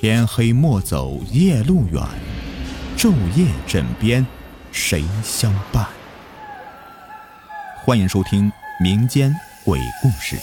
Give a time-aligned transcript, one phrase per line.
[0.00, 2.00] 天黑莫走夜路远，
[2.96, 4.24] 昼夜枕边
[4.70, 5.88] 谁相伴？
[7.84, 8.48] 欢迎收听
[8.80, 9.34] 民间
[9.64, 10.36] 鬼故事。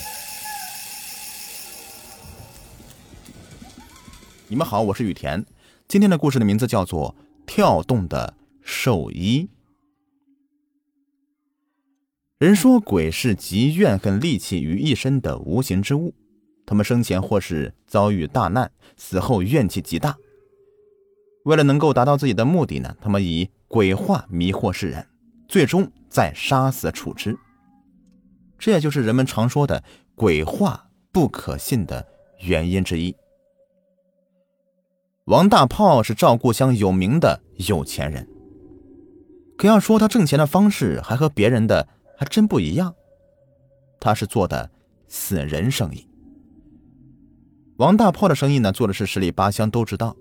[4.49, 5.45] 你们好，我是雨田。
[5.87, 7.15] 今天的故事的名字叫做
[7.45, 9.47] 《跳动的兽医》。
[12.45, 16.13] 人说鬼是集怨恨戾气于一身的无形之物，
[16.65, 20.17] 他们生前或是遭遇大难，死后怨气极大。
[21.43, 25.07] 为了能够达到自己的目的呢，他们以鬼话迷惑世人，
[25.47, 27.37] 最终再杀死处之。
[28.57, 29.83] 这也就是人们常说的
[30.15, 32.07] 鬼话不可信的
[32.39, 33.15] 原因之一。
[35.25, 38.27] 王大炮是赵故乡有名的有钱人，
[39.57, 42.95] 可要说他挣钱的方式还和别人的还真不一样。
[43.99, 44.69] 他是做的
[45.07, 46.07] 死人生意。
[47.77, 50.15] 王大炮的生意呢，做的是十里八乡都知道。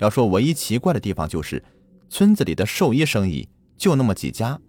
[0.00, 1.62] 要说唯一奇怪的地方，就是
[2.08, 4.60] 村子里的兽医生意就那么几家，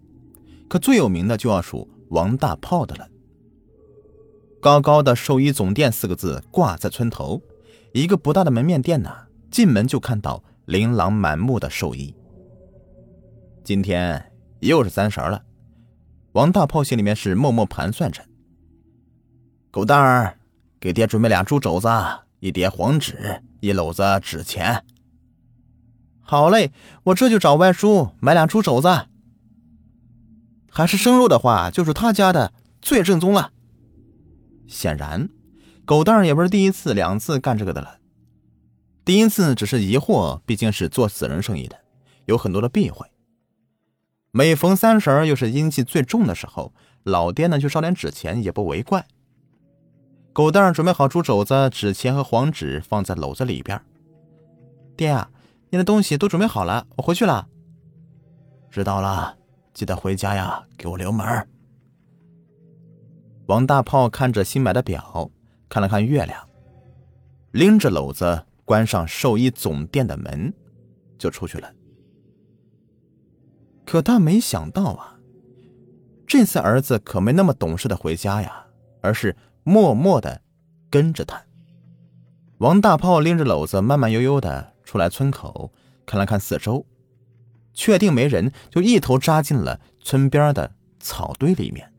[0.67, 3.07] 可最有名的就要数王大炮的了。
[4.61, 7.41] 高高的“兽医总店”四个字挂在村头，
[7.93, 9.09] 一个不大的门面店呢。
[9.49, 12.15] 进门就看到琳琅满目的兽医。
[13.65, 15.43] 今天又是三十了，
[16.31, 18.23] 王大炮心里面是默默盘算着。
[19.69, 20.37] 狗蛋儿，
[20.81, 21.87] 给爹准备俩猪肘子，
[22.39, 24.83] 一叠黄纸，一篓子纸钱。
[26.21, 26.71] 好嘞，
[27.03, 29.05] 我这就找外叔买俩猪肘子。
[30.71, 33.51] 还是生肉的话，就是他家的最正宗了。
[34.67, 35.29] 显然，
[35.85, 37.99] 狗蛋儿也不是第一次、两次干这个的了。
[39.05, 41.77] 第一次只是疑惑，毕竟是做死人生意的，
[42.25, 43.05] 有很多的避讳。
[44.31, 49.05] 每逢三十儿又是阴气最重的时候，老爹呢就烧点纸钱也不为怪。
[50.33, 53.79] 狗蛋儿准备好猪肘子、纸钱和黄纸，放在篓子里边。
[54.95, 55.29] 爹啊，
[55.69, 57.47] 你的东西都准备好了，我回去了。
[58.69, 59.37] 知道了，
[59.73, 61.47] 记得回家呀，给我留门。
[63.47, 65.29] 王大炮看着新买的表，
[65.67, 66.47] 看了看月亮，
[67.51, 68.45] 拎着篓子。
[68.63, 70.53] 关上兽医总店的门，
[71.17, 71.69] 就出去了。
[73.85, 75.19] 可他没想到啊，
[76.25, 78.65] 这次儿子可没那么懂事的回家呀，
[79.01, 80.41] 而是默默的
[80.89, 81.43] 跟着他。
[82.57, 85.73] 王大炮拎着篓子，慢慢悠悠的出来村口，
[86.05, 86.85] 看了看四周，
[87.73, 91.91] 确定没人，就一头扎进了村边的草堆里面。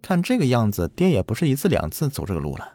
[0.00, 2.74] 看这个样子，爹也不是一次两次走这个路了。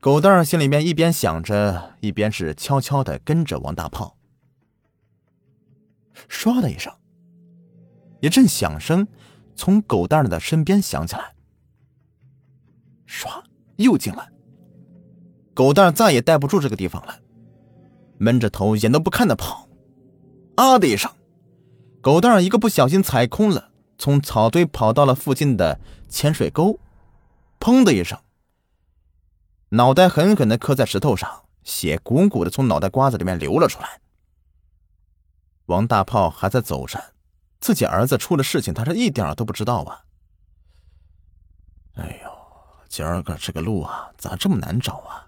[0.00, 4.16] 狗蛋儿心里面一边想着，一边是悄悄的跟着王大炮。
[6.28, 6.92] 唰的一声，
[8.20, 9.08] 一阵响声
[9.56, 11.34] 从狗蛋儿的身边响起来。
[13.12, 13.42] 唰，
[13.76, 14.26] 又进来。
[15.52, 17.14] 狗蛋再也待不住这个地方了，
[18.16, 19.68] 闷着头，眼都不看的跑。
[20.56, 21.10] 啊的一声，
[22.00, 25.78] 狗蛋一个不小心踩空了，从草堆跑到了附近的
[26.08, 26.80] 浅水沟。
[27.60, 28.18] 砰的一声。
[29.68, 34.00] 脑袋狠狠的磕在石头上，血鼓鼓的从脑袋瓜子里面流了出来。
[35.66, 37.12] 王大炮还在走着，
[37.60, 40.00] 自己儿子出了事情，他是一点都不知道啊！
[41.94, 42.31] 哎呦，
[42.92, 45.24] 今儿个这个路啊，咋这么难找啊？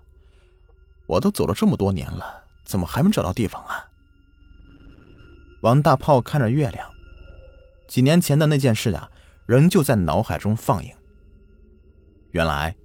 [1.07, 3.89] 我都走了这么多年了，怎么还没找到地方啊？
[5.63, 6.91] 王大炮看着月亮，
[7.89, 9.11] 几年前的那件事啊，
[9.47, 10.95] 仍旧在脑海中放映。
[12.33, 12.77] 原来。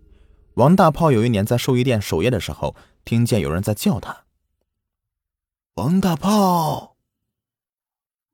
[0.56, 2.76] 王大炮有一年在兽医店守夜的时候，
[3.06, 4.26] 听见有人在叫他
[5.76, 6.98] ：“王大炮，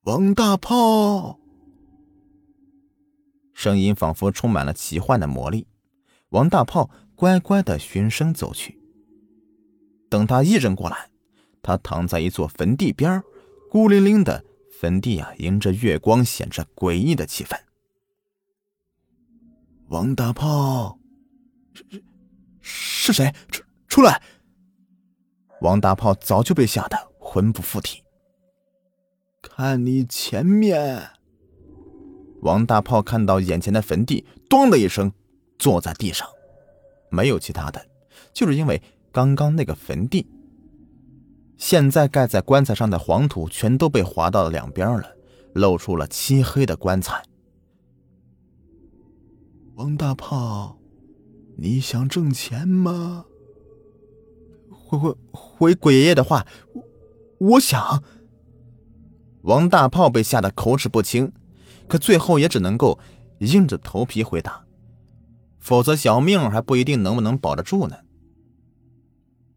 [0.04, 1.40] 王大炮。”
[3.54, 5.68] 声音仿佛充满了奇幻的魔力。
[6.36, 8.78] 王大炮乖乖的循声走去。
[10.10, 11.10] 等他一人过来，
[11.62, 13.24] 他躺在一座坟地边
[13.72, 17.58] 孤零零的坟地啊，迎着月光，显着诡异的气氛。
[19.88, 21.00] 王大炮，
[21.74, 22.04] 这。
[22.62, 23.34] 是谁？
[23.50, 24.22] 出出来！
[25.62, 28.04] 王大炮早就被吓得魂不附体。
[29.42, 31.12] 看你前面！
[32.42, 35.14] 王大炮看到眼前的坟地，咣的一声
[35.58, 36.28] 坐在地上。
[37.10, 37.86] 没有其他的，
[38.34, 38.82] 就是因为
[39.12, 40.28] 刚刚那个坟地，
[41.58, 45.16] 现在盖在棺材上的黄土全都被划到了两边了，
[45.54, 47.24] 露出了漆黑的棺材。
[49.76, 50.78] 王大炮。
[51.58, 53.24] 你想挣钱吗？
[54.70, 56.84] 回回回鬼爷爷的话，我
[57.52, 58.04] 我想。
[59.44, 61.32] 王大炮被吓得口齿不清，
[61.88, 63.00] 可最后也只能够
[63.40, 64.65] 硬着头皮回答，
[65.66, 67.98] 否则小命还不一定能不能保得住呢。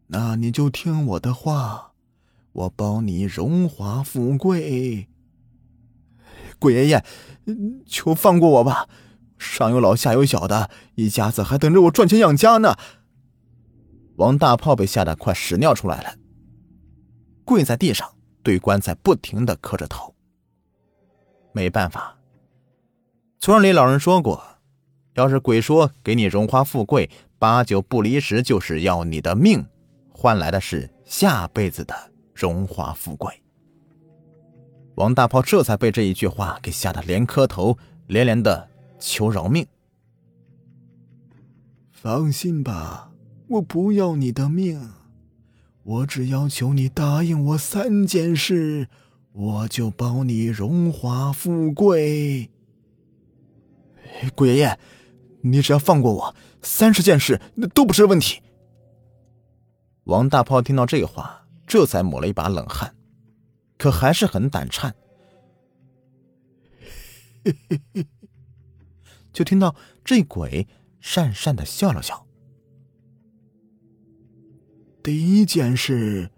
[0.07, 1.91] 那你就听我的话，
[2.51, 5.07] 我保你荣华富贵。
[6.57, 7.05] 鬼爷爷，
[7.85, 8.89] 求放过我吧！
[9.37, 12.75] 上有老下有小的，一家子还等着我赚钱养家呢。
[14.15, 16.15] 王大炮被吓得快屎尿出来了，
[17.45, 20.15] 跪在地上对棺材不停的磕着头。
[21.53, 22.17] 没办法，
[23.39, 24.48] 村里老人说过，
[25.19, 29.65] 要是鬼说给你荣华富贵，八九不离十就是要你的命，
[30.13, 31.93] 换来的是下辈子的
[32.33, 33.33] 荣华富贵。
[34.95, 37.77] 王大炮这才被这一句话给吓得连磕头，
[38.07, 39.67] 连连的求饶命。
[41.91, 43.11] 放心吧，
[43.47, 44.91] 我不要你的命，
[45.83, 48.87] 我只要求你答应我三件事，
[49.33, 52.49] 我就保你荣华富贵。
[54.33, 54.79] 鬼爷爷，
[55.41, 58.41] 你只要放过我，三十件事那都不是问题。
[60.05, 62.95] 王大炮听到这话，这才抹了一把冷汗。
[63.77, 64.93] 可还是很胆颤，
[69.31, 70.67] 就听到这鬼
[71.01, 72.25] 讪讪的笑了笑。
[75.01, 76.29] 第一件事，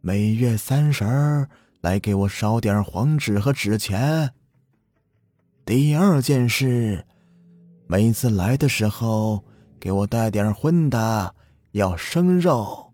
[0.00, 1.48] 每月三十
[1.80, 4.34] 来给我烧点黄纸和纸钱。
[5.64, 7.06] 第二件事，
[7.88, 9.44] 每次来的时候
[9.78, 11.34] 给我带点荤的，
[11.70, 12.92] 要生肉。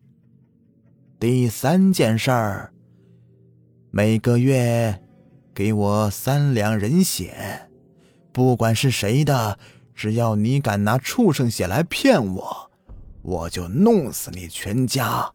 [1.19, 2.75] 第三件事儿。
[3.91, 5.03] 每个月
[5.55, 7.71] 给我三两人血，
[8.33, 9.59] 不管是谁的，
[9.95, 12.71] 只要你敢拿畜生血来骗我，
[13.23, 15.33] 我就弄死你全家。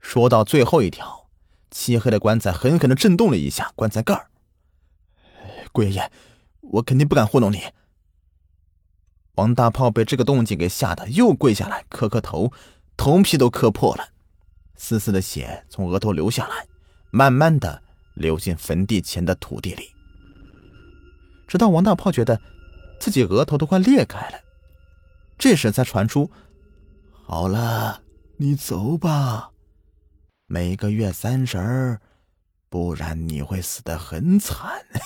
[0.00, 1.28] 说到最后一条，
[1.70, 4.28] 漆黑的棺材狠狠的震动了一下棺材盖儿。
[5.70, 6.12] 鬼爷爷，
[6.60, 7.62] 我肯定不敢糊弄你。
[9.36, 12.52] 王大炮被这个动静给吓得又跪下来磕磕头，
[12.96, 14.08] 头皮都磕破了，
[14.76, 16.66] 丝丝的血从额头流下来。
[17.10, 17.82] 慢慢的
[18.14, 19.90] 流进坟地前的土地里，
[21.46, 22.40] 直到王大炮觉得
[22.98, 24.38] 自己额头都快裂开了，
[25.36, 26.30] 这时才传出
[27.26, 28.02] ：“好了，
[28.38, 29.50] 你走吧，
[30.46, 32.00] 每个月三十儿，
[32.70, 34.86] 不然你会死得很惨。”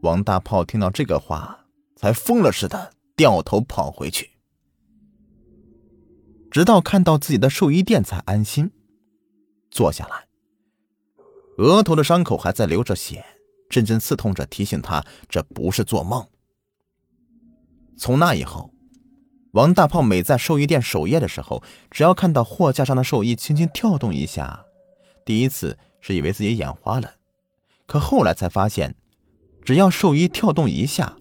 [0.00, 1.66] 王大炮听到这个话，
[1.96, 4.30] 才疯了似的掉头跑回去。
[6.50, 8.70] 直到看到自己的寿衣店才安心
[9.70, 10.26] 坐下来，
[11.58, 13.24] 额头的伤口还在流着血，
[13.68, 16.26] 阵阵刺痛着，提醒他这不是做梦。
[17.96, 18.72] 从那以后，
[19.52, 24.64] 王大炮每在寿衣店守夜的时候，只要看到货架上的寿衣轻轻跳动一下，
[25.24, 27.16] 第一次是以为自己眼花了，
[27.86, 28.94] 可后来才发现，
[29.68, 31.14] 只要寿衣跳动一下，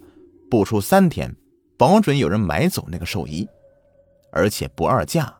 [0.49, 1.35] 不出三天，
[1.75, 3.45] 保准有人买走那个寿衣。
[4.31, 5.37] 而且不二价。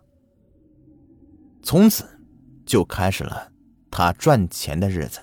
[1.63, 2.03] 从此，
[2.65, 3.49] 就开始了
[3.89, 5.21] 他赚钱的日子。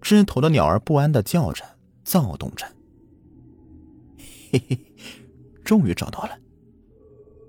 [0.00, 1.64] 枝头的鸟儿不安的叫着，
[2.02, 2.66] 躁动着。
[4.50, 4.76] 嘿嘿，
[5.64, 6.36] 终于找到了。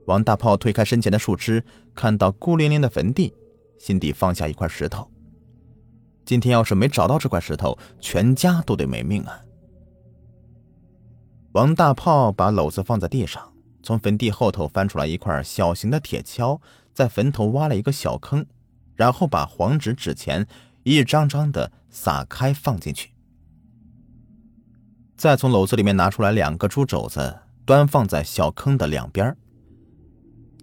[0.06, 1.64] 王大炮推开身前的树枝，
[1.96, 3.34] 看到孤零零的坟地，
[3.80, 5.10] 心底放下一块石头。
[6.30, 9.42] 今天要是没找到这块石头，全家都得没命啊！
[11.54, 13.52] 王大炮把篓子放在地上。
[13.82, 16.62] 从坟地后头翻出来一块小型的铁锹，
[16.94, 18.46] 在坟头挖了一个小坑，
[18.96, 20.46] 然后把黄纸纸钱
[20.84, 23.10] 一张张的撒开放进去，
[25.18, 29.36] 再从篓子里面拿出来两个猪肘子，端放在小坑的两边。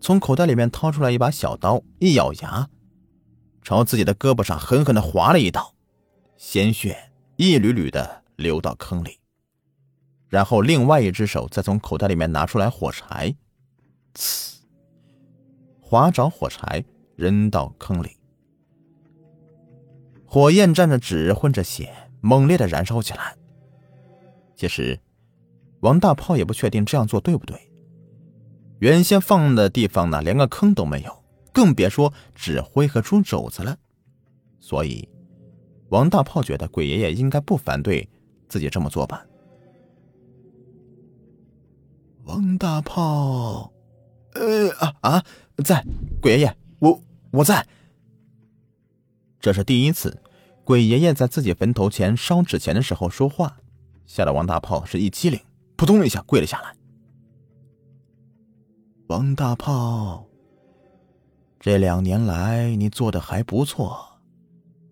[0.01, 2.69] 从口袋里面掏出来一把小刀，一咬牙，
[3.67, 5.75] 朝自己的胳膊上狠狠的划了一刀，
[6.37, 9.19] 鲜血一缕缕的流到坑里。
[10.29, 13.35] 然后，另外一只手再从口袋里面拿出来火柴，
[14.15, 14.59] 呲，
[15.81, 16.85] 划着火柴
[17.17, 18.17] 扔到坑里，
[20.25, 23.35] 火焰蘸着纸，混着血，猛烈的燃烧起来。
[24.55, 25.01] 其实，
[25.81, 27.59] 王大炮也不确定这样做对不对。
[28.79, 31.25] 原先放的地方呢，连个坑都没有，
[31.57, 33.79] 更别说纸灰和猪肘子了。
[34.61, 35.09] 所以，
[35.89, 38.07] 王大炮觉得鬼爷爷应该不反对
[38.47, 39.25] 自己这么做吧。
[42.25, 43.73] 王大炮，
[44.35, 45.25] 呃啊啊，
[45.65, 45.83] 在，
[46.21, 47.67] 鬼爷爷，我我在。
[49.41, 50.21] 这是第一次，
[50.63, 53.57] 鬼爷爷在自己坟头前烧纸钱的时候说话，
[54.05, 55.41] 吓得王大炮是一激灵，
[55.75, 56.77] 扑通一下跪了下来。
[59.07, 60.26] 王大炮，
[61.67, 64.21] 这两年来你做的还不错，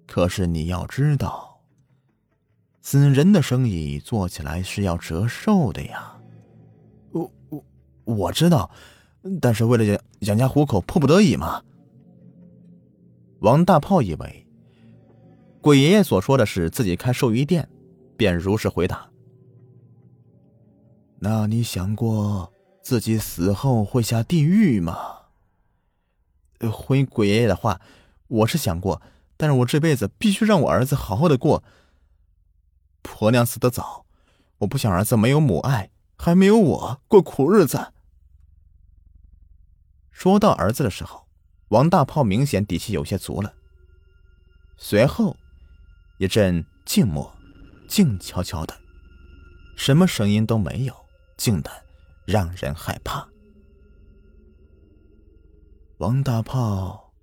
[0.09, 1.61] 可是你要知道，
[2.83, 6.19] 死人的生意做起来是要折寿的呀。
[7.13, 7.65] 我我
[8.03, 8.69] 我知道，
[9.41, 11.63] 但是为了养养家糊口，迫不得已嘛。
[13.39, 14.45] 王大炮以为
[15.61, 17.69] 鬼爷爷所说的是自己开寿衣店，
[18.17, 19.09] 便如实回答
[21.23, 22.53] ：“那你想过
[22.83, 25.19] 自己死后会下地狱吗？”
[26.71, 27.81] 回鬼爷爷的话，
[28.29, 29.03] 我是想过，
[29.37, 31.63] 但是我这辈子必须让我儿子好好的过。
[33.03, 34.07] 婆娘死得早，
[34.59, 37.93] 我不想儿子没有母爱，还没有我过苦日子。
[40.11, 41.27] 说到儿子的时候，
[41.69, 43.55] 王大炮明显底气有些足了。
[44.77, 45.37] 随后，
[46.19, 47.37] 一阵静默，
[47.89, 48.75] 静悄悄的，
[49.77, 50.95] 什么声音都没有，
[51.37, 51.71] 静的
[52.25, 53.29] 让人害怕。
[56.05, 57.15] 王大炮，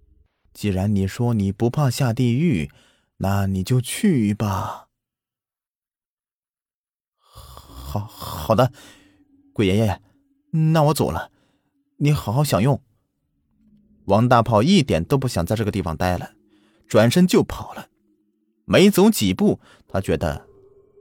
[0.55, 2.71] 既然你说你不怕下地狱，
[3.17, 4.87] 那你就去吧。
[7.19, 8.73] 好好的，
[9.53, 10.01] 鬼爷爷，
[10.71, 11.29] 那我走了，
[11.97, 12.81] 你好好享用。
[14.05, 16.31] 王大炮一点都不想在这个地方待了，
[16.87, 17.87] 转身就跑了。
[18.65, 20.47] 没走几步，他觉得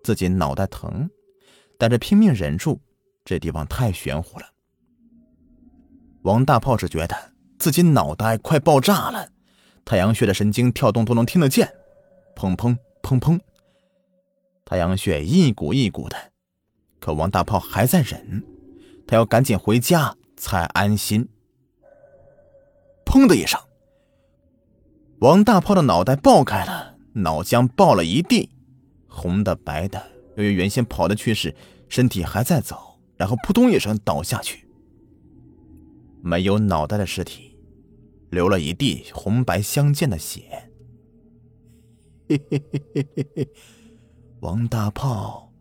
[0.04, 1.08] 自己脑袋疼，
[1.78, 2.78] 但是拼命忍住，
[3.24, 4.44] 这地方太玄乎了。
[6.20, 7.29] 王大炮只觉得
[7.60, 9.28] 自己脑袋快爆炸了，
[9.84, 11.70] 太阳穴的神经跳动都能听得见，
[12.34, 13.38] 砰砰砰砰，
[14.64, 16.16] 太阳穴一股一股的。
[16.98, 18.42] 可王大炮还在忍，
[19.06, 21.28] 他要赶紧回家才安心。
[23.04, 23.60] 砰的一声，
[25.18, 28.48] 王大炮的脑袋爆开了，脑浆爆了一地，
[29.06, 30.02] 红的白的。
[30.36, 31.54] 由于原先跑的趋势，
[31.90, 34.66] 身体还在走，然后扑通一声倒下去。
[36.22, 37.49] 没有脑袋的尸体，
[38.30, 40.70] 流了一地红白相间的血。
[42.28, 43.48] 嘿嘿嘿嘿嘿嘿，
[44.40, 45.52] 王大炮。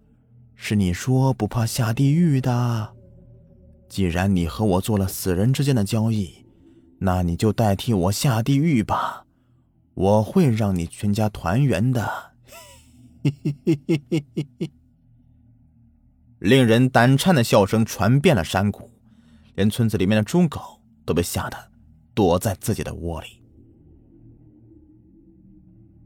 [0.56, 2.94] 是你说不怕下地狱的，
[3.88, 6.46] 既然你和我做了死人之间的交易，
[7.00, 9.26] 那你就代替我下地狱吧，
[9.94, 12.34] 我会让你全家团圆的。
[16.40, 18.92] 令人胆颤的笑声传遍了山谷，
[19.56, 21.69] 连村子里面的猪狗都被吓得
[22.20, 23.42] 躲在自己的窝里。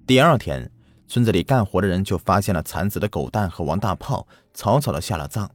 [0.06, 0.70] 第二天。
[1.06, 5.48] 村子里干活的人就发现了残子的狗蛋和王大炮，草草的下了葬，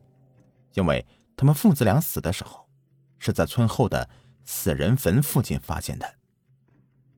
[0.75, 1.05] 因为
[1.37, 2.69] 他们父子俩死的时候，
[3.19, 4.09] 是在村后的
[4.45, 6.07] 死人坟附近发现的。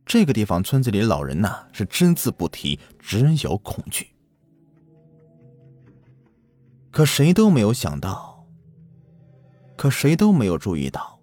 [0.07, 4.09] 这个地方村子里老人呐是只字不提，只有恐惧。
[6.91, 8.47] 可谁都没有想到，
[9.77, 11.20] 可谁都没有注意到，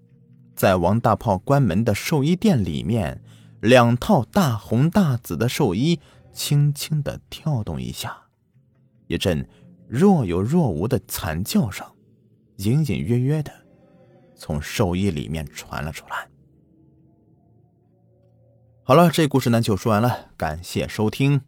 [0.57, 3.21] 在王大炮关门的寿衣店里面，
[3.61, 6.01] 两套大红大紫的寿衣。
[6.33, 8.15] 轻轻的跳动一下，
[9.07, 9.49] 一阵
[9.87, 11.83] 若有若无的惨叫声，
[12.57, 13.51] 隐隐约约的
[14.35, 16.29] 从兽医里面传了出来。
[18.83, 21.41] 好了，这故事呢就说完了，感谢收听。